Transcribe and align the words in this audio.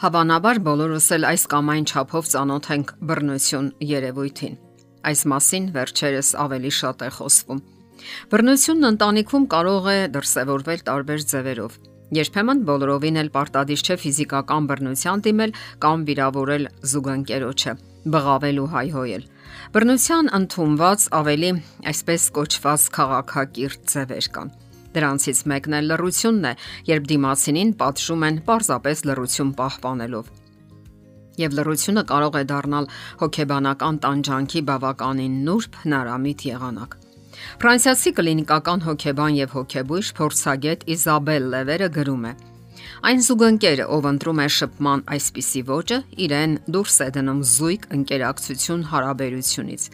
Հավանաբար 0.00 0.58
բոլորս 0.64 1.06
էլ 1.12 1.24
այս 1.28 1.42
կամ 1.52 1.66
այն 1.70 1.86
չափով 1.90 2.28
ծանոթ 2.32 2.66
ենք 2.72 2.92
բռնություն 3.04 3.66
երևույթին։ 3.84 4.54
Այս 5.10 5.24
մասին 5.32 5.66
վերջերս 5.74 6.30
ավելի 6.40 6.70
շատ 6.76 7.04
է 7.04 7.10
խոսվում։ 7.16 7.60
Բռնությունն 8.32 8.88
ընտանիքում 8.90 9.44
կարող 9.54 9.88
է 9.92 9.98
դրսևորվել 10.14 10.80
տարբեր 10.88 11.26
ձևերով։ 11.32 11.76
Երբեմն 12.16 12.64
բոլորովին 12.70 13.20
էլ 13.20 13.30
պարտադիր 13.36 13.84
չէ 13.84 13.98
ֆիզիկական 14.06 14.70
բռնության 14.72 15.24
դիմել 15.28 15.54
կամ 15.84 16.08
վիրավորել 16.08 16.64
զուգընկերոջը, 16.94 17.76
բղավել 18.16 18.64
ու 18.64 18.70
հայհոյել։ 18.72 19.28
Բռնության 19.76 20.32
ընդունված 20.40 21.06
ավելի 21.20 21.52
այսպես 21.92 22.26
կոչված 22.40 22.90
քաղաքակիրթ 22.96 23.86
ձևեր 23.92 24.32
կան 24.32 24.59
Դրանցից 24.94 25.40
մեկն 25.50 25.76
է 25.78 25.80
լռությունն 25.86 26.46
է, 26.50 26.52
երբ 26.90 27.04
դիմացինին 27.10 27.70
պատժում 27.80 28.24
են 28.28 28.40
պարզապես 28.48 29.02
լռություն 29.10 29.52
պահպանելով։ 29.60 30.32
Եվ 31.40 31.54
լռությունը 31.56 32.02
կարող 32.10 32.38
է 32.40 32.44
դառնալ 32.50 32.88
հոգեբանական 33.22 34.00
տանջանքի 34.04 34.62
բավականին 34.70 35.38
նուրբ 35.46 35.78
հնարամիտ 35.84 36.44
եղանակ։ 36.50 36.96
Ֆրանսիացի 37.62 38.10
կլինիկական 38.18 38.82
հոգեբան 38.84 39.36
եւ 39.40 39.54
հոգեբույժ 39.56 40.14
փորձագետ 40.18 40.88
Իզաբել 40.94 41.46
Լևերը 41.54 41.88
գրում 41.96 42.24
է. 42.30 42.32
Այն 43.00 43.22
զուգընկերը, 43.24 43.84
ով 43.96 44.06
ընտրում 44.10 44.40
է 44.42 44.46
շփման 44.56 45.02
այսպիսի 45.14 45.62
ոճը, 45.70 45.98
իրեն 46.24 46.56
դուրս 46.74 46.96
է 47.00 47.08
դնում 47.16 47.40
զույգ 47.50 47.86
ընկերակցություն 47.96 48.82
հարաբերությունից։ 48.90 49.86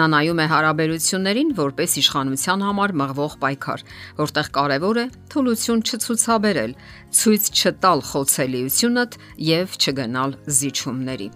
Նա 0.00 0.06
նայում 0.14 0.40
է 0.40 0.46
հարաբերություններին 0.54 1.52
որպես 1.60 1.96
իշխանության 2.00 2.64
համար 2.68 2.96
մղվող 3.04 3.36
պայքար, 3.44 3.86
որտեղ 4.24 4.50
կարևոր 4.56 5.02
է 5.04 5.06
թուլություն 5.34 5.84
չցուցաբերել, 5.84 6.76
ցույց 7.20 7.52
չտալ 7.54 8.04
խոցելիությունդ 8.14 9.18
եւ 9.52 9.78
չգնալ 9.84 10.36
զիջումների։ 10.58 11.28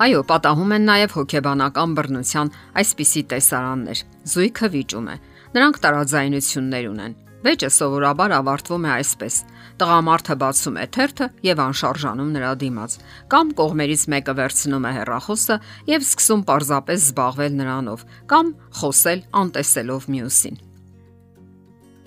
Այո, 0.00 0.20
պատահում 0.26 0.70
են 0.74 0.86
նաև 0.88 1.16
հոգեբանական 1.20 1.96
բռնության 1.98 2.54
այսպիսի 2.80 3.22
տեսարաններ։ 3.30 4.04
Զույգը 4.32 4.70
վիճում 4.74 5.10
է։ 5.12 5.16
Նրանք 5.54 5.82
տարաձայնություններ 5.84 6.86
ունեն 6.94 7.18
Վեճը 7.40 7.68
սովորաբար 7.72 8.32
ավարտվում 8.36 8.82
է 8.84 8.90
այսպես. 9.00 9.34
տղամարդը 9.80 10.34
բացում 10.40 10.74
է 10.76 10.82
թերթը 10.94 11.26
եւ 11.46 11.60
անշարժանում 11.64 12.32
նրա 12.36 12.50
դիմաց, 12.60 12.96
կամ 13.32 13.52
կողմերից 13.60 14.02
մեկը 14.12 14.34
վերցնում 14.40 14.84
է 14.84 14.92
հեռախոսը 14.96 15.56
եւ 15.88 16.04
սկսում 16.04 16.42
պարզապես 16.50 17.06
զբաղվել 17.06 17.54
նրանով, 17.60 18.04
կամ 18.32 18.50
խոսել 18.80 19.22
անտեսելով 19.40 20.02
մյուսին։ 20.12 20.60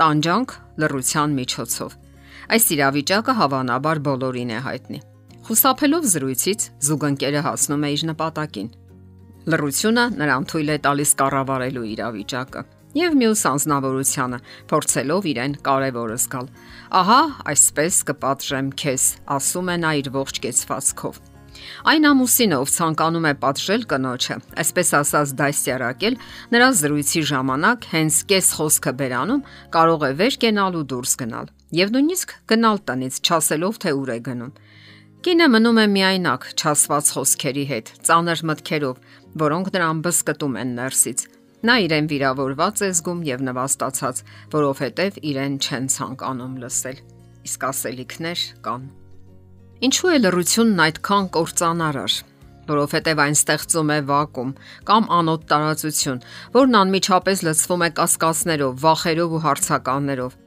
Տանջանք 0.03 0.53
լռության 0.83 1.35
միջոցով։ 1.41 1.97
Այս 2.53 2.65
իրավիճակը 2.77 3.33
հավանաբար 3.41 4.03
բոլորին 4.05 4.53
է 4.53 4.61
հայտնի։ 4.69 4.99
Խուսափելով 5.49 6.03
զրույցից 6.13 6.69
զուգընկերը 6.87 7.41
հասնում 7.49 7.83
է 7.83 7.89
իր 7.97 8.05
նպատակին։ 8.13 8.69
Լռությունը 9.49 10.05
նրան 10.21 10.47
թույլ 10.53 10.69
է 10.69 10.77
տալիս 10.85 11.17
կառավարելու 11.19 11.89
իրավիճակը 11.93 12.63
եւ 12.93 13.17
մյուս 13.17 13.43
անznավորությունը, 13.49 14.39
փորձելով 14.69 15.27
իրեն 15.33 15.53
կարևորը 15.65 16.17
զգալ։ 16.23 16.49
Ահա, 17.01 17.21
այսպես 17.53 17.99
կպատժեմ 18.09 18.73
քեզ, 18.83 19.05
ասում 19.33 19.71
է 19.73 19.77
նա 19.81 19.93
իր 20.03 20.09
ողջ 20.13 20.41
կեցվածքով։ 20.43 21.21
Այն 21.89 22.07
ամուսինը, 22.09 22.57
ով 22.63 22.71
ցանկանում 22.73 23.27
է 23.29 23.33
պատժել 23.43 23.83
կնոջը, 23.91 24.37
այսպես 24.63 24.89
ասած 24.99 25.33
դասյարակել, 25.41 26.15
նրա 26.53 26.69
զրույցի 26.79 27.21
ժամանակ 27.29 27.87
հենց 27.93 28.17
կես 28.31 28.47
խոսքը 28.57 28.93
բերանում 28.99 29.43
կարող 29.75 30.05
է 30.07 30.11
վեր 30.21 30.37
կենալ 30.43 30.79
ու 30.81 30.85
դուրս 30.93 31.13
գնալ, 31.23 31.51
եւ 31.77 31.93
նույնիսկ 31.93 32.35
գնալ 32.53 32.81
տնից, 32.89 33.21
չասելով 33.23 33.79
թե 33.83 33.93
ուր 34.01 34.13
է 34.13 34.19
գնում։ 34.27 34.51
Կինը 35.23 35.47
մնում 35.53 35.77
է 35.79 35.85
միայնակ, 35.93 36.49
չասված 36.59 37.13
խոսքերի 37.15 37.63
հետ, 37.69 37.93
ծանր 38.03 38.39
մտքերով, 38.49 38.97
որոնք 39.43 39.69
նրան 39.77 40.01
բսկտում 40.03 40.57
են 40.63 40.73
ներսից, 40.83 41.19
Նա 41.63 41.77
իրեն 41.85 42.07
վիրավորված 42.11 42.81
է 42.83 42.87
զգում 42.91 43.19
եւ 43.23 43.43
նվաստացած, 43.47 44.17
որովհետեւ 44.51 45.19
իրեն 45.31 45.53
չեն 45.63 45.85
ցանկանում 45.93 46.57
լսել։ 46.63 46.97
Իսկ 47.47 47.65
ասելիքներ 47.69 48.43
կան։ 48.67 48.83
Ինչու 49.87 50.11
է 50.11 50.17
լռությունն 50.23 50.83
այդքան 50.83 51.29
կործանարար 51.37 52.19
որովհետև 52.67 53.21
այն 53.23 53.35
ստեղծում 53.35 53.89
է 53.91 53.97
վակուում 54.07 54.51
կամ 54.87 55.07
անոտ 55.17 55.41
տարածություն, 55.51 56.21
որն 56.53 56.77
անմիջապես 56.79 57.43
լցվում 57.47 57.83
է 57.83 57.89
կասկածներով, 57.99 58.77
վախերով 58.83 59.35
ու 59.35 59.43
հարցականներով։ 59.43 60.37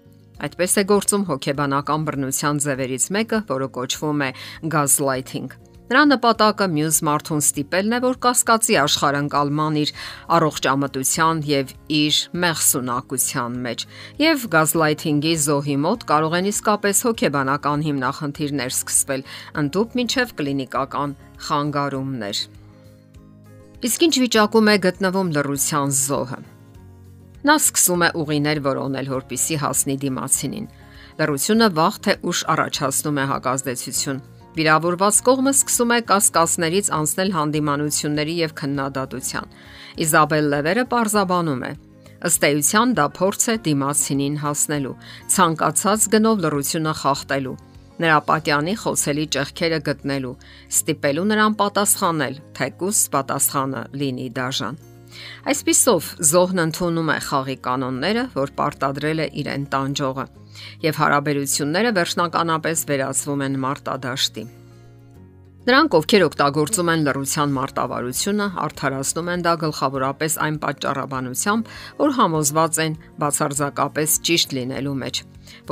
Այդպես 0.46 0.72
է 0.76 0.84
գործում 0.92 1.26
հոգեբանական 1.32 2.06
բռնության 2.08 2.60
ձևերից 2.64 3.04
մեկը, 3.16 3.38
որը 3.52 3.68
կոչվում 3.76 4.24
է 4.26 4.30
gaslighting։ 4.76 5.48
Նրա 5.86 6.00
նպատակը 6.10 6.66
մյուս 6.66 6.96
մարդուն 7.06 7.42
ստիպելն 7.44 7.92
է, 7.94 7.98
որ 8.02 8.16
կասկածի 8.24 8.76
աշխարհընկալման 8.80 9.76
իր 9.78 9.92
առողջամտության 10.34 11.42
եւ 11.46 11.70
իր 11.94 12.18
մեղսունակության 12.42 13.60
մեջ։ 13.66 13.84
Եվ 14.24 14.46
գազլայթինգի 14.56 15.34
զոհի 15.46 15.76
մոտ 15.86 16.06
կարող 16.10 16.36
են 16.40 16.50
իսկապես 16.50 17.04
հոգեբանական 17.06 17.86
հիմնախնդիրներ 17.86 18.74
սկսվել, 18.74 19.24
ընդդուպ 19.62 19.96
մինչև 20.02 20.36
կլինիկական 20.42 21.16
խանգարումներ։ 21.46 22.44
Իսկ 23.86 24.06
ինչ 24.10 24.14
վիճակում 24.26 24.70
է 24.74 24.78
գտնվում 24.90 25.34
լռության 25.38 25.98
զոհը։ 26.02 26.40
Նա 27.46 27.60
սկսում 27.62 28.02
է 28.02 28.14
ուղիներ 28.26 28.58
որոնել, 28.66 29.10
որpիսի 29.14 29.62
հասնի 29.62 29.96
դիմացինին։ 30.02 30.70
Լռությունը 31.16 31.68
վաղ 31.78 32.00
թե 32.06 32.14
ուշ 32.26 32.40
առաջացնում 32.56 33.20
է 33.22 33.24
հակազդեցություն 33.30 34.24
Վիրավորված 34.56 35.16
կողմը 35.26 35.52
սկսում 35.52 35.90
է 35.92 35.98
կասկածներից 36.08 36.86
անցնել 36.96 37.32
հանդիմանությունների 37.36 38.36
եւ 38.36 38.54
քննադատության։ 38.60 39.50
Իզաբել 40.06 40.48
Լևերը 40.54 40.84
պարզաբանում 40.92 41.62
է. 41.66 41.72
Ըստ 42.26 42.46
էության 42.48 42.94
դա 42.96 43.06
փորձ 43.20 43.42
է 43.52 43.56
դիմացինին 43.66 44.40
հասնելու, 44.46 44.94
ցանկացած 45.36 46.08
գնով 46.16 46.42
լռությունը 46.46 46.94
խախտելու, 47.04 47.56
նրա 48.00 48.18
պատյանի 48.32 48.74
խոցելի 48.80 49.24
ճեղքերը 49.36 49.80
գտնելու, 49.92 50.34
ստիպելու 50.72 51.28
նրան 51.36 51.56
պատասխանել, 51.60 52.34
թեկուս 52.56 52.98
պատասխանը 53.12 53.82
լինի 54.00 54.28
դաժան։ 54.40 54.80
Այսպիսով 55.52 56.10
զոհն 56.32 56.62
ընդունում 56.66 57.14
է 57.14 57.18
խաղի 57.30 57.56
կանոնները, 57.66 58.26
որ 58.36 58.54
պարտադրել 58.60 59.24
է 59.24 59.30
իրեն 59.42 59.66
տանջողը 59.76 60.26
եւ 60.86 61.00
հարաբերությունները 61.02 61.90
վերջնականապես 61.96 62.86
վերածվում 62.90 63.44
են 63.46 63.58
մարտադաշտի։ 63.66 64.44
Նրանք, 65.66 65.94
ովքեր 65.98 66.22
օգտագործում 66.22 66.90
են 66.92 67.00
լռության 67.06 67.54
մարտավարությունը, 67.56 68.44
արդարացնում 68.64 69.30
են 69.32 69.40
դա 69.42 69.54
գլխավորապես 69.62 70.36
այն 70.46 70.58
պատճառաբանությամբ, 70.62 71.72
որ 71.98 72.14
համոզված 72.20 72.78
են 72.84 72.94
բացարձակապես 73.24 74.14
ճիշտ 74.30 74.54
լինելու 74.60 74.94
մեջ, 75.02 75.20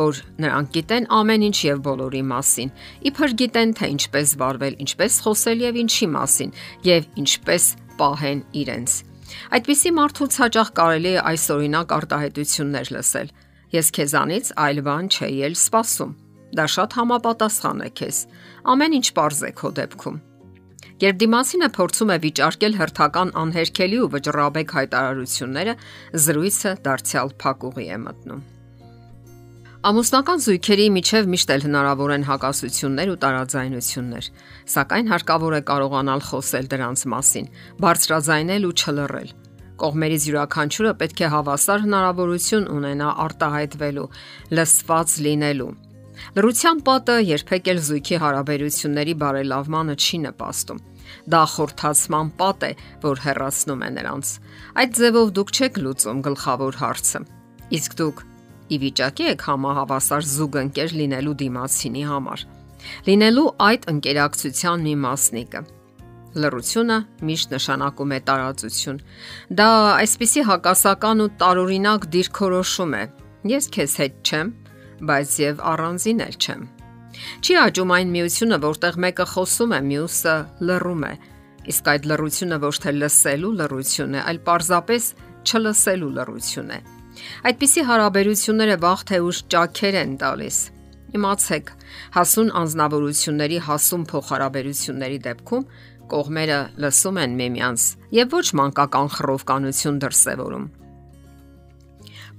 որ 0.00 0.21
նրանք 0.43 0.75
գիտեն 0.75 1.09
ամեն 1.15 1.47
ինչ 1.47 1.59
եւ 1.71 1.87
բոլորի 1.87 2.26
մասին, 2.34 2.75
իբր 3.15 3.38
գիտեն 3.44 3.78
թե 3.78 3.94
ինչպես 3.94 4.37
վարվել, 4.43 4.78
ինչպես 4.82 5.22
խոսել 5.31 5.66
եւ 5.71 5.82
ինչի 5.84 6.12
մասին 6.19 6.55
եւ 6.91 7.11
ինչպես 7.22 7.72
պահեն 8.03 8.47
իրենց։ 8.65 9.00
Այդպիսի 9.55 9.91
մարդուց 9.99 10.37
հաճախ 10.45 10.69
կարելի 10.79 11.12
է 11.15 11.25
այսօրինակ 11.33 11.97
արտահայտություններ 11.99 12.91
լսել, 12.95 13.29
Ես 13.75 13.89
քեզանից 13.97 14.51
այլ 14.61 14.79
բան 14.87 15.07
չէի 15.11 15.39
էլ 15.49 15.57
սպասում։ 15.59 16.12
Դա 16.55 16.67
շատ 16.75 16.95
համապատասխան 16.99 17.83
է 17.83 17.89
քեզ։ 17.99 18.21
Ամեն 18.75 18.97
ինչ 19.01 19.07
པարզ 19.17 19.41
է 19.49 19.51
քո 19.59 19.73
դեպքում։ 19.81 20.21
Երբ 21.03 21.21
դիմացինը 21.25 21.71
փորձում 21.75 22.15
է 22.15 22.19
վիճարկել 22.29 22.79
հերթական 22.85 23.35
անհերքելի 23.43 24.03
ու 24.05 24.11
վճռաբեկ 24.15 24.79
հայտարարությունները, 24.79 25.79
զրույցը 26.25 26.77
դարձյալ 26.87 27.38
փակուղի 27.43 27.88
է 27.99 28.03
մտնում։ 28.06 28.44
Ամուսնական 29.84 30.38
զույգերի 30.40 30.84
միջև 30.94 31.26
միշտ 31.28 31.50
էլ 31.54 31.64
հնարավոր 31.66 32.12
են 32.14 32.22
հակասություններ 32.25 33.10
ու 33.12 33.16
տարաձայնություններ, 33.20 34.28
սակայն 34.75 35.10
հարկավոր 35.12 35.56
է 35.58 35.60
կարողանալ 35.69 36.22
խոսել 36.25 36.70
դրանց 36.72 37.02
մասին, 37.12 37.50
բարձրաձայնել 37.84 38.64
ու 38.64 38.72
չլռել 38.81 39.28
Կողմերից 39.84 40.26
յուրաքանչյուրը 40.31 40.94
պետք 41.04 41.20
է 41.20 41.31
հավասար 41.34 41.84
հնարավորություն 41.84 42.66
ունենա 42.78 43.12
արտահայտվելու, 43.28 44.08
լսված 44.56 45.14
լինելու։ 45.28 45.70
Լրության 46.38 46.82
պատը 46.88 47.16
երբեք 47.34 47.70
էլ 47.75 47.81
զույգի 47.84 48.20
հարաբերությունների 48.25 49.14
բարելավմանը 49.20 49.96
չի 50.00 50.20
նպաստում։ 50.25 50.84
Դա 51.34 51.40
խորթացման 51.54 52.31
պատ 52.38 52.69
է, 52.70 52.76
որ 53.04 53.25
հեռացնում 53.28 53.82
է 53.84 53.90
նրանց։ 54.00 54.36
Այդ 54.81 54.94
ձևով 55.00 55.34
դուք 55.36 55.58
չեք 55.58 55.82
լուծում 55.84 56.22
գլխավոր 56.28 56.78
հարցը։ 56.84 57.20
Իսկ 57.75 57.98
դուք 58.00 58.31
ի 58.75 58.76
վիճակի 58.85 59.31
եք 59.35 59.47
համահավասար 59.50 60.29
զուգընկեր 60.35 60.99
լինելու 61.05 61.38
դիմացինի 61.44 62.05
համար։ 62.11 62.44
Լինելու 63.09 63.49
այդ 63.69 63.88
ընկերակցության 63.94 64.85
մի 64.85 64.94
մասնիկը 65.05 65.62
Լռությունը 66.35 66.97
միշտ 67.23 67.53
նշանակում 67.55 68.12
է 68.15 68.19
տարածություն։ 68.29 68.97
Դա 69.59 69.67
այսպիսի 70.03 70.43
հակասական 70.49 71.23
ու 71.25 71.29
տարօրինակ 71.43 72.06
դիրքորոշում 72.15 72.97
է։ 72.99 73.03
Ես 73.55 73.69
քեզ 73.76 73.94
հետ 74.03 74.17
չեմ, 74.25 74.50
բայց 75.11 75.37
եւ 75.44 75.62
առանձին 75.75 76.25
էլ 76.25 76.38
չեմ։ 76.43 76.65
Չի 77.44 77.59
աճում 77.62 77.94
այն 77.94 78.11
միությունը, 78.17 78.59
որտեղ 78.65 78.99
մեկը 79.05 79.27
խոսում 79.35 79.77
է, 79.79 79.81
մյուսը 79.94 80.35
լռում 80.67 81.06
է։ 81.06 81.15
Իսկ 81.70 81.93
այդ 81.94 82.11
լռությունը 82.11 82.59
ոչ 82.65 82.75
թե 82.82 82.97
լսելու 82.99 83.55
լռություն 83.61 84.19
է, 84.19 84.25
այլ 84.35 84.43
պարզապես 84.49 85.09
չլսելու 85.44 86.12
լռություն 86.19 86.75
է։ 86.75 86.81
Այդպիսի 87.49 87.82
հարաբերությունները 87.88 88.76
վաղ 88.84 89.02
թե 89.11 89.20
ուշ 89.25 89.40
ճաքեր 89.55 89.99
են 90.02 90.14
տալիս։ 90.22 90.58
Իմացեք, 91.14 91.69
հասուն 92.14 92.49
անznավորությունների 92.58 93.58
հասուն 93.69 94.06
փոխհարաբերությունների 94.11 95.19
դեպքում 95.26 95.66
կողմերը 96.11 96.61
լսում 96.84 97.20
են 97.25 97.37
միմյանց 97.40 97.84
եւ 98.19 98.34
ոչ 98.34 98.46
մանկական 98.61 99.12
խռովկանություն 99.14 100.00
դրսևորում։ 100.05 100.66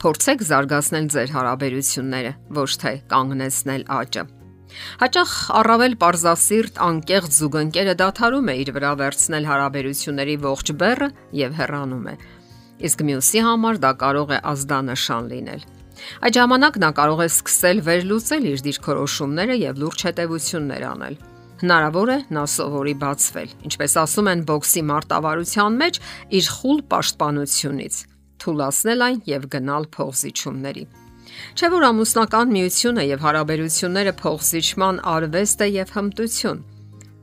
Փորձեք 0.06 0.42
զարգացնել 0.50 1.06
ձեր 1.16 1.31
հարաբերությունները, 1.36 2.31
ոչ 2.60 2.71
թե 2.83 2.92
կանգնեցնել 3.16 3.86
աճը։ 3.95 4.24
Հաճախ 5.01 5.33
առավել 5.56 5.94
པարզասիրտ 6.01 6.80
անկեղծ 6.86 7.36
զուգընկերը 7.39 7.94
դադարում 8.01 8.50
է 8.51 8.56
իր 8.63 8.71
վրա 8.75 8.92
վերցնել 9.01 9.48
հարաբերությունների 9.50 10.36
ողջ 10.45 10.71
բեռը 10.81 11.10
եւ 11.39 11.56
հեռանում 11.60 12.10
է։ 12.12 12.16
Իսկ 12.83 13.04
մյուսի 13.07 13.42
համար 13.45 13.77
դա 13.83 13.92
կարող 14.01 14.33
է 14.36 14.39
ազդանշան 14.51 15.30
լինել։ 15.31 15.62
Այդ 16.27 16.36
ժամանակ 16.36 16.80
նա 16.83 16.89
կարող 16.98 17.22
է 17.24 17.27
սկսել 17.30 17.80
վերլուծել 17.86 18.48
իր 18.51 18.63
դիրքորոշումները 18.66 19.56
եւ 19.62 19.80
լուրջ 19.83 20.04
հետևություններ 20.10 20.83
անել։ 20.89 21.16
Հնարավոր 21.62 22.10
է 22.12 22.18
նա 22.36 22.44
սովորի 22.51 22.95
բացվել, 23.00 23.56
ինչպես 23.69 23.94
ասում 24.04 24.30
են 24.33 24.44
բոքսի 24.50 24.81
մարտավարության 24.92 25.80
մեջ, 25.86 26.00
իր 26.36 26.51
խուլ 26.56 26.80
պաշտպանությունից, 26.92 28.00
թուլացնել 28.44 29.06
այն 29.07 29.19
եւ 29.31 29.50
գնալ 29.56 29.89
փողզիչումների։ 29.95 30.86
Չէ՞ 31.56 31.69
որ 31.74 31.89
ամուսնական 31.89 32.51
միությունը 32.60 33.04
եւ 33.16 33.24
հարաբերությունները 33.25 34.13
փոխզիջման 34.19 35.04
արվեստ 35.16 35.63
է 35.66 35.68
եւ 35.80 35.95
հմտություն։ 35.95 36.60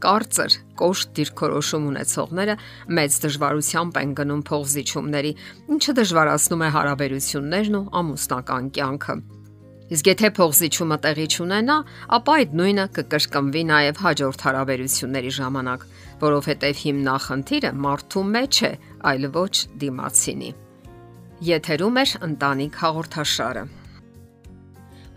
Կարծր, 0.03 0.55
կոշտ 0.81 1.13
դիրքորոշում 1.19 1.85
ունեցողները 1.93 2.57
մեծ 2.99 3.19
դժվարությամբ 3.25 4.01
են 4.03 4.15
գնում 4.19 4.43
փոխզիջումների, 4.49 5.33
ինչը 5.77 5.95
դժվարացնում 5.99 6.65
է 6.67 6.71
հարաբերություններն 6.77 7.79
ու 7.79 7.85
ամուսնական 8.03 8.71
կյանքը։ 8.79 9.17
Իսկ 9.93 10.09
եթե 10.09 10.29
փոխզիջումը 10.39 10.97
տեղի 11.05 11.27
չունենա, 11.37 11.77
ապա 12.17 12.35
այդ 12.41 12.55
նույնը 12.59 12.87
կկրկնվի 12.97 13.63
նաև 13.71 14.01
հաջորդ 14.03 14.45
հարաբերությունների 14.47 15.33
ժամանակ, 15.39 15.85
որովհետև 16.23 16.81
հիմնախնդիրը 16.83 17.73
մարդու 17.87 18.25
մեջ 18.33 18.63
է, 18.63 18.73
այլ 19.13 19.29
ոչ 19.37 19.55
դիմացինի։ 19.85 20.51
Եթերում 21.53 22.03
է 22.03 22.05
ընտանիք 22.31 22.83
հաղորդաշարը։ 22.83 23.65